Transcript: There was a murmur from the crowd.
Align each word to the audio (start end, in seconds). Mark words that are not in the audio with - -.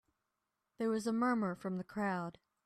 There 0.79 0.89
was 0.89 1.05
a 1.05 1.13
murmur 1.13 1.53
from 1.53 1.77
the 1.77 1.83
crowd. 1.83 2.39